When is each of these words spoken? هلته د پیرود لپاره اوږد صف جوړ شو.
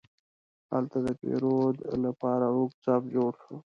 هلته 0.71 0.97
د 1.05 1.07
پیرود 1.21 1.75
لپاره 2.05 2.45
اوږد 2.55 2.77
صف 2.85 3.01
جوړ 3.15 3.31
شو. 3.41 3.55